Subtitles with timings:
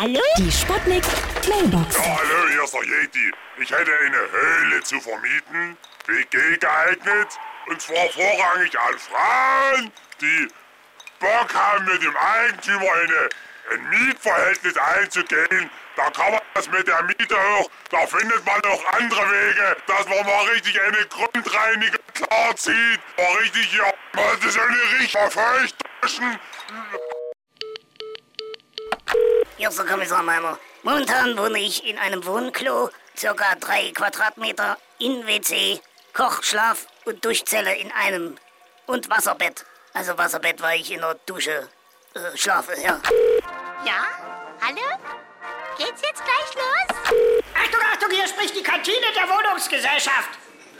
[0.00, 0.18] Hallo?
[0.38, 1.04] Die Sputnik
[1.46, 1.94] Mailbox.
[1.94, 3.32] Ja, hallo, hier ist der Yeti.
[3.58, 5.76] Ich hätte eine Höhle zu vermieten,
[6.06, 7.28] WG geeignet,
[7.66, 9.92] und zwar vorrangig an Frauen,
[10.22, 10.48] die
[11.18, 13.28] Bock haben, mit dem Eigentümer eine,
[13.74, 15.68] ein Mietverhältnis einzugehen.
[15.96, 20.08] Da kann man das mit der Miete hoch, da findet man auch andere Wege, dass
[20.08, 23.00] man mal richtig eine Grundreinigung klarzieht.
[23.18, 26.40] Mal richtig hier, mal so eine richtig verfeuchten.
[29.70, 30.58] Hier Kommissar Meimer.
[30.82, 35.80] Momentan wohne ich in einem Wohnklo, circa drei Quadratmeter, in WC,
[36.12, 38.36] Koch, Schlaf und Duschzelle in einem
[38.86, 39.64] und Wasserbett.
[39.94, 41.68] Also Wasserbett, weil ich in der Dusche
[42.14, 43.00] äh, schlafe, ja.
[43.84, 44.06] Ja?
[44.60, 44.98] Hallo?
[45.78, 47.14] Geht's jetzt gleich los?
[47.54, 50.30] Achtung, Achtung, hier spricht die Kantine der Wohnungsgesellschaft.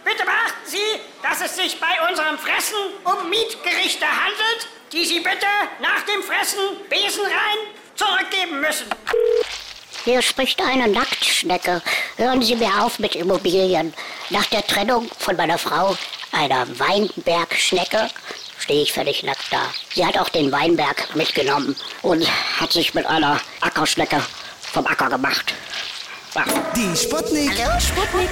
[0.04, 5.46] Bitte beachten Sie, dass es sich bei unserem Fressen um Mietgerichte handelt, die Sie bitte
[5.80, 8.86] nach dem Fressen besenrein zurückgeben müssen.
[10.04, 11.82] Hier spricht eine Nacktschnecke.
[12.16, 13.92] Hören Sie mir auf mit Immobilien.
[14.30, 15.96] Nach der Trennung von meiner Frau,
[16.32, 18.08] einer Weinbergschnecke,
[18.58, 19.62] stehe ich völlig nackt da.
[19.94, 22.26] Sie hat auch den Weinberg mitgenommen und
[22.58, 24.22] hat sich mit einer Ackerschnecke
[24.72, 25.52] vom Acker gemacht.
[26.34, 26.44] Ja.
[26.74, 27.52] Die Sputnik.
[27.78, 28.30] Sputnik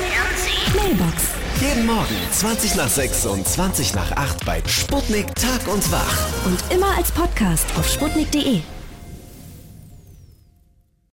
[0.74, 1.22] Mailbox.
[1.60, 6.46] Jeden Morgen 20 nach 6 und 20 nach 8 bei Sputnik Tag und Wach.
[6.46, 8.62] Und immer als Podcast auf sputnik.de.